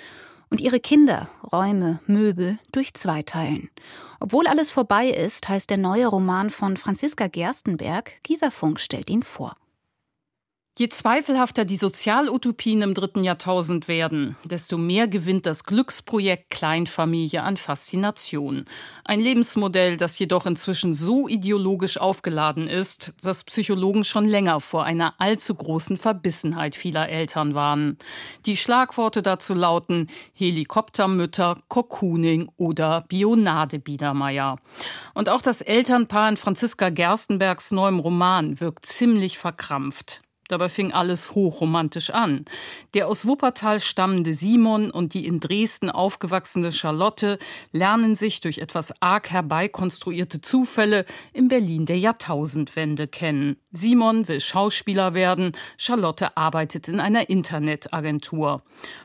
und 0.51 0.61
ihre 0.61 0.81
Kinder, 0.81 1.29
Räume, 1.53 2.01
Möbel 2.07 2.59
durch 2.73 2.95
zwei 2.95 3.23
teilen. 3.23 3.71
Obwohl 4.21 4.47
alles 4.47 4.71
vorbei 4.71 5.09
ist, 5.09 5.49
heißt 5.49 5.71
der 5.71 5.79
neue 5.79 6.07
Roman 6.07 6.51
von 6.51 6.77
Franziska 6.77 7.27
Gerstenberg, 7.27 8.23
Gisa 8.23 8.51
Funk 8.51 8.81
stellt 8.81 9.11
ihn 9.11 9.23
vor. 9.23 9.57
Je 10.79 10.91
zweifelhafter 10.91 11.65
die 11.65 11.79
Sozialutopien 11.79 12.83
im 12.83 12.93
dritten 12.93 13.25
Jahrtausend 13.25 13.89
werden, 13.89 14.37
desto 14.45 14.77
mehr 14.77 15.09
gewinnt 15.09 15.47
das 15.47 15.65
Glücksprojekt 15.65 16.51
Kleinfamilie 16.51 17.43
an 17.43 17.57
Faszination. 17.57 18.67
Ein 19.03 19.21
Lebensmodell, 19.21 19.97
das 19.97 20.19
jedoch 20.19 20.45
inzwischen 20.45 20.95
so 20.95 21.29
ideologisch 21.29 21.97
aufgeladen 21.97 22.69
ist, 22.69 23.15
dass 23.23 23.45
Psychologen 23.45 24.05
schon 24.05 24.27
länger 24.27 24.61
vor 24.61 24.85
einer 24.85 25.15
allzu 25.17 25.55
großen 25.55 25.97
Verbissenheit 25.97 26.77
vieler 26.77 27.09
Eltern 27.09 27.55
warnen. 27.55 27.97
Die 28.45 28.59
Schlagworte 28.59 29.23
dazu 29.23 29.55
lauten 29.55 30.11
Helikoptermütter, 30.35 31.63
Cocooning 31.69 32.51
oder 32.59 33.07
Bionade 33.09 33.79
Biedermeier. 33.79 34.59
Und 35.15 35.31
auch 35.31 35.41
das 35.41 35.63
Elternpaar 35.63 36.29
in 36.29 36.37
Franziska 36.37 36.91
Gerstenbergs 36.91 37.71
neuem 37.71 37.99
Roman 37.99 38.61
wirkt 38.61 38.85
ziemlich 38.85 39.39
verkrampft. 39.39 40.21
Dabei 40.49 40.69
fing 40.69 40.93
alles 40.93 41.35
hochromantisch 41.35 42.11
an. 42.11 42.45
Der 42.95 43.09
aus 43.09 43.27
Wuppertal 43.27 43.81
stammende 43.81 44.33
Simon 44.33 44.91
und 44.91 45.15
die 45.15 45.27
in 45.27 45.41
Dresden 45.41 45.91
aufgewachsene 45.91 46.73
Charlotte 46.73 47.39
lernen 47.73 48.15
sich 48.15 48.41
durch 48.41 48.59
etwas 48.59 48.95
arg 49.01 49.31
herbeikonstruierte 49.31 50.41
Zufälle 50.41 51.05
in 51.33 51.49
Berlin 51.49 51.87
der 51.87 51.99
Jahrtausendwende 51.99 53.09
kennen. 53.09 53.57
Simon 53.73 54.29
will 54.29 54.41
Schauspieler 54.41 55.15
werden, 55.15 55.53
Charlotte 55.77 56.37
arbeitet 56.37 56.89
in 56.89 57.01
einer 57.01 57.29
Internetagentur. 57.29 58.63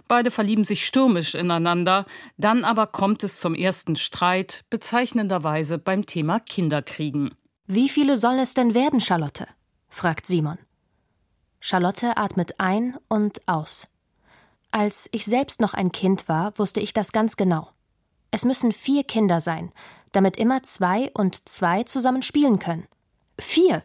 Beide 0.07 0.31
verlieben 0.31 0.63
sich 0.63 0.85
stürmisch 0.85 1.35
ineinander, 1.35 2.05
dann 2.37 2.63
aber 2.63 2.87
kommt 2.87 3.23
es 3.23 3.39
zum 3.39 3.55
ersten 3.55 3.95
Streit, 3.95 4.63
bezeichnenderweise 4.69 5.77
beim 5.77 6.05
Thema 6.05 6.39
Kinderkriegen. 6.39 7.31
Wie 7.65 7.89
viele 7.89 8.17
sollen 8.17 8.39
es 8.39 8.53
denn 8.53 8.73
werden, 8.73 9.01
Charlotte? 9.01 9.47
fragt 9.89 10.25
Simon. 10.25 10.57
Charlotte 11.63 12.17
atmet 12.17 12.59
ein 12.59 12.97
und 13.07 13.47
aus. 13.47 13.87
Als 14.71 15.07
ich 15.11 15.25
selbst 15.25 15.61
noch 15.61 15.75
ein 15.75 15.91
Kind 15.91 16.27
war, 16.27 16.57
wusste 16.57 16.79
ich 16.79 16.91
das 16.91 17.11
ganz 17.11 17.37
genau. 17.37 17.69
Es 18.31 18.45
müssen 18.45 18.71
vier 18.71 19.03
Kinder 19.03 19.39
sein, 19.39 19.71
damit 20.11 20.37
immer 20.37 20.63
zwei 20.63 21.11
und 21.13 21.47
zwei 21.47 21.83
zusammen 21.83 22.23
spielen 22.23 22.57
können. 22.59 22.87
Vier! 23.37 23.83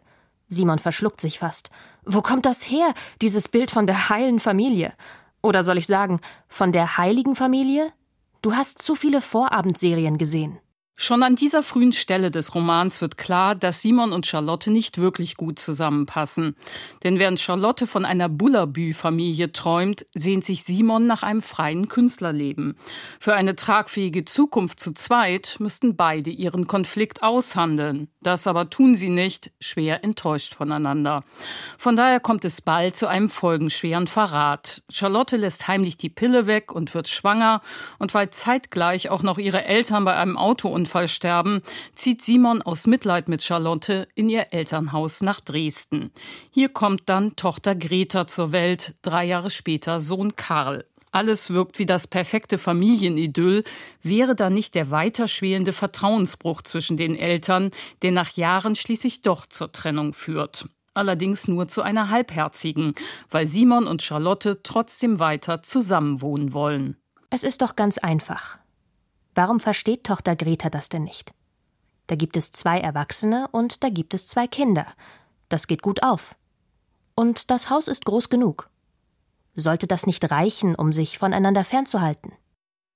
Simon 0.49 0.78
verschluckt 0.78 1.21
sich 1.21 1.38
fast. 1.38 1.71
Wo 2.04 2.23
kommt 2.23 2.47
das 2.47 2.71
her, 2.71 2.95
dieses 3.21 3.49
Bild 3.49 3.71
von 3.71 3.87
der 3.87 4.09
heilen 4.09 4.40
Familie? 4.40 4.95
Oder 5.42 5.62
soll 5.62 5.76
ich 5.76 5.87
sagen, 5.87 6.21
von 6.49 6.73
der 6.73 6.97
heiligen 6.97 7.37
Familie? 7.37 7.92
Du 8.40 8.54
hast 8.54 8.80
zu 8.80 8.95
viele 8.95 9.21
Vorabendserien 9.21 10.18
gesehen. 10.18 10.59
Schon 10.98 11.22
an 11.22 11.36
dieser 11.36 11.62
frühen 11.62 11.92
Stelle 11.92 12.30
des 12.30 12.54
Romans 12.54 13.02
wird 13.02 13.18
klar, 13.18 13.54
dass 13.54 13.82
Simon 13.82 14.12
und 14.12 14.24
Charlotte 14.24 14.70
nicht 14.70 14.96
wirklich 14.96 15.36
gut 15.36 15.58
zusammenpassen. 15.58 16.56
Denn 17.04 17.18
während 17.18 17.38
Charlotte 17.38 17.86
von 17.86 18.06
einer 18.06 18.30
Bullabü-Familie 18.30 19.52
träumt, 19.52 20.06
sehnt 20.14 20.46
sich 20.46 20.64
Simon 20.64 21.06
nach 21.06 21.22
einem 21.22 21.42
freien 21.42 21.88
Künstlerleben. 21.88 22.78
Für 23.20 23.34
eine 23.34 23.56
tragfähige 23.56 24.24
Zukunft 24.24 24.80
zu 24.80 24.94
zweit 24.94 25.56
müssten 25.58 25.96
beide 25.96 26.30
ihren 26.30 26.66
Konflikt 26.66 27.22
aushandeln. 27.22 28.08
Das 28.22 28.46
aber 28.46 28.70
tun 28.70 28.94
sie 28.94 29.10
nicht, 29.10 29.52
schwer 29.60 30.02
enttäuscht 30.02 30.54
voneinander. 30.54 31.24
Von 31.76 31.96
daher 31.96 32.20
kommt 32.20 32.46
es 32.46 32.62
bald 32.62 32.96
zu 32.96 33.06
einem 33.06 33.28
folgenschweren 33.28 34.06
Verrat. 34.06 34.82
Charlotte 34.90 35.36
lässt 35.36 35.68
heimlich 35.68 35.98
die 35.98 36.08
Pille 36.08 36.46
weg 36.46 36.72
und 36.72 36.94
wird 36.94 37.06
schwanger, 37.06 37.60
und 37.98 38.14
weil 38.14 38.30
zeitgleich 38.30 39.10
auch 39.10 39.22
noch 39.22 39.36
ihre 39.36 39.66
Eltern 39.66 40.06
bei 40.06 40.16
einem 40.16 40.38
Autounfall 40.38 40.85
Autounfall 40.86 41.08
sterben, 41.08 41.62
zieht 41.96 42.22
Simon 42.22 42.62
aus 42.62 42.86
Mitleid 42.86 43.28
mit 43.28 43.42
Charlotte 43.42 44.06
in 44.14 44.28
ihr 44.28 44.46
Elternhaus 44.52 45.20
nach 45.20 45.40
Dresden. 45.40 46.12
Hier 46.50 46.68
kommt 46.68 47.02
dann 47.06 47.34
Tochter 47.34 47.74
Greta 47.74 48.28
zur 48.28 48.52
Welt, 48.52 48.94
drei 49.02 49.24
Jahre 49.24 49.50
später 49.50 49.98
Sohn 49.98 50.36
Karl. 50.36 50.84
Alles 51.10 51.50
wirkt 51.50 51.80
wie 51.80 51.86
das 51.86 52.06
perfekte 52.06 52.56
Familienidyll, 52.56 53.64
wäre 54.02 54.36
da 54.36 54.48
nicht 54.48 54.76
der 54.76 54.90
weiterschwelende 54.92 55.72
Vertrauensbruch 55.72 56.62
zwischen 56.62 56.96
den 56.96 57.16
Eltern, 57.16 57.70
der 58.02 58.12
nach 58.12 58.30
Jahren 58.36 58.76
schließlich 58.76 59.22
doch 59.22 59.46
zur 59.46 59.72
Trennung 59.72 60.12
führt. 60.12 60.68
Allerdings 60.94 61.48
nur 61.48 61.66
zu 61.68 61.82
einer 61.82 62.10
halbherzigen, 62.10 62.94
weil 63.28 63.48
Simon 63.48 63.88
und 63.88 64.02
Charlotte 64.02 64.60
trotzdem 64.62 65.18
weiter 65.18 65.62
zusammenwohnen 65.62 66.52
wollen. 66.52 66.96
Es 67.30 67.42
ist 67.42 67.60
doch 67.60 67.75
ganz 67.75 67.99
einfach. 67.99 68.58
Warum 69.36 69.60
versteht 69.60 70.04
Tochter 70.04 70.34
Greta 70.34 70.70
das 70.70 70.88
denn 70.88 71.04
nicht? 71.04 71.34
Da 72.06 72.16
gibt 72.16 72.38
es 72.38 72.52
zwei 72.52 72.80
Erwachsene 72.80 73.49
und 73.52 73.84
da 73.84 73.90
gibt 73.90 74.14
es 74.14 74.26
zwei 74.26 74.46
Kinder. 74.46 74.86
Das 75.50 75.66
geht 75.66 75.82
gut 75.82 76.02
auf. 76.02 76.36
Und 77.14 77.50
das 77.50 77.68
Haus 77.68 77.86
ist 77.86 78.06
groß 78.06 78.30
genug. 78.30 78.70
Sollte 79.54 79.86
das 79.86 80.06
nicht 80.06 80.30
reichen, 80.30 80.75
um 80.75 80.90
sich 80.90 81.18
voneinander 81.18 81.64
fernzuhalten? 81.64 82.32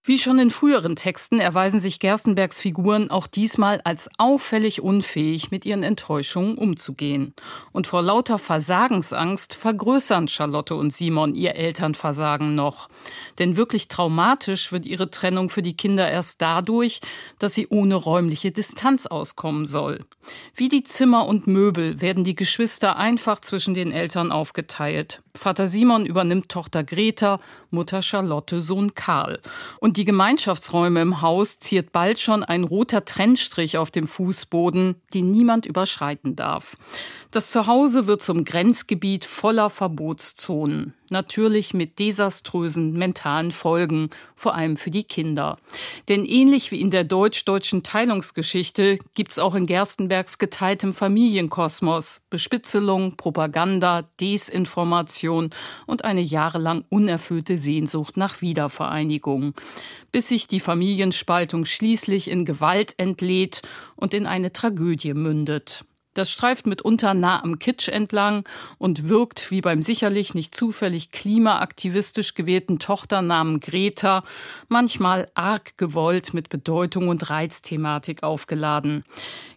Wie 0.02 0.16
schon 0.16 0.38
in 0.38 0.50
früheren 0.50 0.96
Texten 0.96 1.40
erweisen 1.40 1.78
sich 1.78 1.98
Gerstenbergs 1.98 2.58
Figuren 2.58 3.10
auch 3.10 3.26
diesmal 3.26 3.82
als 3.84 4.08
auffällig 4.16 4.80
unfähig, 4.80 5.50
mit 5.50 5.66
ihren 5.66 5.82
Enttäuschungen 5.82 6.56
umzugehen. 6.56 7.34
Und 7.72 7.86
vor 7.86 8.00
lauter 8.00 8.38
Versagensangst 8.38 9.52
vergrößern 9.52 10.26
Charlotte 10.26 10.74
und 10.74 10.90
Simon 10.90 11.34
ihr 11.34 11.54
Elternversagen 11.54 12.54
noch. 12.54 12.88
Denn 13.38 13.58
wirklich 13.58 13.88
traumatisch 13.88 14.72
wird 14.72 14.86
ihre 14.86 15.10
Trennung 15.10 15.50
für 15.50 15.60
die 15.60 15.76
Kinder 15.76 16.10
erst 16.10 16.40
dadurch, 16.40 17.00
dass 17.38 17.52
sie 17.52 17.68
ohne 17.68 17.94
räumliche 17.96 18.52
Distanz 18.52 19.04
auskommen 19.04 19.66
soll. 19.66 20.06
Wie 20.54 20.70
die 20.70 20.82
Zimmer 20.82 21.26
und 21.26 21.46
Möbel 21.46 22.00
werden 22.00 22.24
die 22.24 22.34
Geschwister 22.34 22.96
einfach 22.96 23.40
zwischen 23.40 23.74
den 23.74 23.92
Eltern 23.92 24.32
aufgeteilt. 24.32 25.22
Vater 25.34 25.66
Simon 25.66 26.06
übernimmt 26.06 26.48
Tochter 26.48 26.84
Greta, 26.84 27.40
Mutter 27.70 28.02
Charlotte, 28.02 28.60
Sohn 28.60 28.94
Karl. 28.94 29.40
Und 29.78 29.89
die 29.96 30.04
Gemeinschaftsräume 30.04 31.00
im 31.00 31.22
Haus 31.22 31.58
ziert 31.58 31.92
bald 31.92 32.18
schon 32.18 32.44
ein 32.44 32.64
roter 32.64 33.04
Trennstrich 33.04 33.78
auf 33.78 33.90
dem 33.90 34.06
Fußboden, 34.06 34.96
den 35.14 35.30
niemand 35.30 35.66
überschreiten 35.66 36.36
darf. 36.36 36.76
Das 37.30 37.50
Zuhause 37.50 38.06
wird 38.06 38.22
zum 38.22 38.44
Grenzgebiet 38.44 39.24
voller 39.24 39.70
Verbotszonen 39.70 40.94
natürlich 41.10 41.74
mit 41.74 41.98
desaströsen 41.98 42.92
mentalen 42.92 43.50
Folgen, 43.50 44.10
vor 44.34 44.54
allem 44.54 44.76
für 44.76 44.90
die 44.90 45.04
Kinder. 45.04 45.58
Denn 46.08 46.24
ähnlich 46.24 46.70
wie 46.70 46.80
in 46.80 46.90
der 46.90 47.04
deutsch-deutschen 47.04 47.82
Teilungsgeschichte 47.82 48.98
gibt's 49.14 49.38
auch 49.38 49.54
in 49.54 49.66
Gerstenbergs 49.66 50.38
geteiltem 50.38 50.94
Familienkosmos 50.94 52.22
Bespitzelung, 52.30 53.16
Propaganda, 53.16 54.08
Desinformation 54.20 55.50
und 55.86 56.04
eine 56.04 56.22
jahrelang 56.22 56.84
unerfüllte 56.88 57.58
Sehnsucht 57.58 58.16
nach 58.16 58.40
Wiedervereinigung, 58.40 59.54
bis 60.12 60.28
sich 60.28 60.46
die 60.46 60.60
Familienspaltung 60.60 61.64
schließlich 61.64 62.30
in 62.30 62.44
Gewalt 62.44 62.94
entlädt 62.96 63.62
und 63.96 64.14
in 64.14 64.26
eine 64.26 64.52
Tragödie 64.52 65.14
mündet. 65.14 65.84
Das 66.14 66.28
streift 66.28 66.66
mitunter 66.66 67.14
nah 67.14 67.40
am 67.40 67.60
Kitsch 67.60 67.88
entlang 67.88 68.42
und 68.78 69.08
wirkt 69.08 69.52
wie 69.52 69.60
beim 69.60 69.80
sicherlich 69.80 70.34
nicht 70.34 70.56
zufällig 70.56 71.12
klimaaktivistisch 71.12 72.34
gewählten 72.34 72.80
Tochternamen 72.80 73.60
Greta 73.60 74.24
manchmal 74.68 75.28
arg 75.34 75.78
gewollt 75.78 76.34
mit 76.34 76.48
Bedeutung 76.48 77.08
und 77.08 77.30
Reizthematik 77.30 78.24
aufgeladen. 78.24 79.04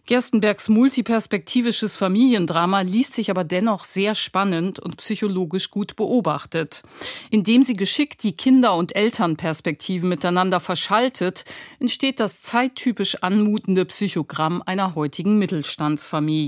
Gerstenbergs 0.06 0.68
multiperspektivisches 0.68 1.96
Familiendrama 1.96 2.82
liest 2.82 3.14
sich 3.14 3.30
aber 3.30 3.42
dennoch 3.42 3.84
sehr 3.84 4.14
spannend 4.14 4.78
und 4.78 4.98
psychologisch 4.98 5.70
gut 5.70 5.96
beobachtet. 5.96 6.82
Indem 7.30 7.62
sie 7.62 7.74
geschickt 7.74 8.22
die 8.22 8.36
Kinder- 8.36 8.76
und 8.76 8.94
Elternperspektiven 8.94 10.08
miteinander 10.08 10.60
verschaltet, 10.60 11.46
entsteht 11.80 12.20
das 12.20 12.42
zeittypisch 12.42 13.22
anmutende 13.22 13.86
Psychogramm 13.86 14.62
einer 14.66 14.94
heutigen 14.94 15.38
Mittelstandsfamilie. 15.38 16.43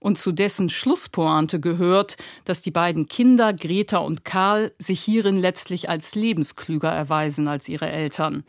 Und 0.00 0.18
zu 0.18 0.32
dessen 0.32 0.68
Schlusspointe 0.68 1.60
gehört, 1.60 2.16
dass 2.44 2.62
die 2.62 2.70
beiden 2.70 3.08
Kinder 3.08 3.52
Greta 3.52 3.98
und 3.98 4.24
Karl 4.24 4.72
sich 4.78 5.00
hierin 5.00 5.36
letztlich 5.36 5.88
als 5.88 6.14
lebensklüger 6.14 6.90
erweisen 6.90 7.48
als 7.48 7.68
ihre 7.68 7.90
Eltern. 7.90 8.44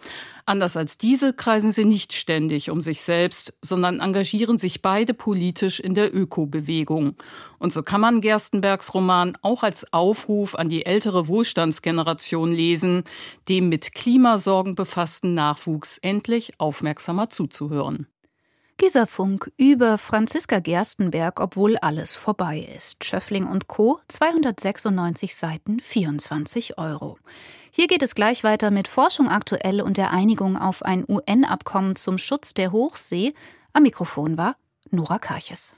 Anders 0.49 0.75
als 0.75 0.97
diese 0.97 1.33
kreisen 1.33 1.71
sie 1.71 1.85
nicht 1.85 2.11
ständig 2.11 2.71
um 2.71 2.81
sich 2.81 3.03
selbst, 3.03 3.53
sondern 3.61 3.99
engagieren 3.99 4.57
sich 4.57 4.81
beide 4.81 5.13
politisch 5.13 5.79
in 5.79 5.93
der 5.93 6.11
Ökobewegung. 6.15 7.15
Und 7.59 7.71
so 7.71 7.83
kann 7.83 8.01
man 8.01 8.19
Gerstenbergs 8.19 8.95
Roman 8.95 9.37
auch 9.43 9.61
als 9.61 9.93
Aufruf 9.93 10.55
an 10.55 10.67
die 10.67 10.87
ältere 10.87 11.27
Wohlstandsgeneration 11.27 12.51
lesen, 12.51 13.03
dem 13.47 13.69
mit 13.69 13.93
Klimasorgen 13.93 14.73
befassten 14.73 15.35
Nachwuchs 15.35 15.99
endlich 15.99 16.59
aufmerksamer 16.59 17.29
zuzuhören. 17.29 18.07
Gisafunk 18.79 19.51
über 19.57 19.97
Franziska 19.97 20.59
Gerstenberg, 20.59 21.41
obwohl 21.41 21.75
alles 21.75 22.15
vorbei 22.15 22.65
ist. 22.77 23.03
Schöffling 23.03 23.45
und 23.45 23.67
Co. 23.67 23.99
296 24.07 25.35
Seiten, 25.35 25.81
24 25.81 26.77
Euro. 26.77 27.17
Hier 27.71 27.87
geht 27.87 28.01
es 28.01 28.15
gleich 28.15 28.45
weiter 28.45 28.71
mit 28.71 28.87
Forschung 28.87 29.27
aktuell 29.27 29.81
und 29.81 29.97
der 29.97 30.11
Einigung 30.11 30.57
auf 30.57 30.81
ein 30.81 31.03
UN-Abkommen 31.05 31.97
zum 31.97 32.17
Schutz 32.17 32.53
der 32.53 32.71
Hochsee. 32.71 33.33
Am 33.73 33.83
Mikrofon 33.83 34.37
war 34.37 34.55
Nora 34.91 35.19
Karches. 35.19 35.75